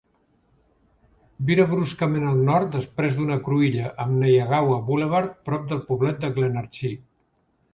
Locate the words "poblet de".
5.91-6.33